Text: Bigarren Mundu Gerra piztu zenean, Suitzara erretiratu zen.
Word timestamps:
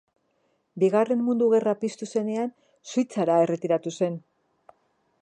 Bigarren 0.83 1.21
Mundu 1.25 1.51
Gerra 1.51 1.75
piztu 1.83 2.09
zenean, 2.15 2.57
Suitzara 2.95 3.39
erretiratu 3.45 3.97
zen. 4.01 4.21